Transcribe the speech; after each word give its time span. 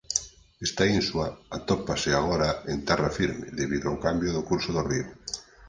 Esta 0.67 0.83
insua 0.99 1.27
atópase 1.57 2.09
agora 2.13 2.49
en 2.71 2.77
terra 2.87 3.09
firme 3.19 3.47
debido 3.59 3.85
ao 3.89 4.01
cambio 4.05 4.29
do 4.33 4.45
curso 4.49 4.69
do 4.75 4.81
río. 4.89 5.07